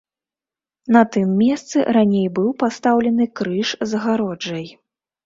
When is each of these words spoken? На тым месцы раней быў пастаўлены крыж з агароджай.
На 0.95 1.01
тым 1.15 1.27
месцы 1.41 1.83
раней 1.97 2.25
быў 2.39 2.47
пастаўлены 2.63 3.29
крыж 3.41 3.75
з 3.93 4.01
агароджай. 4.01 4.65